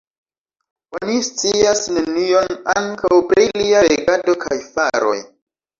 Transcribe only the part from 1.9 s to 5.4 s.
nenion ankaŭ pri lia regado kaj faroj.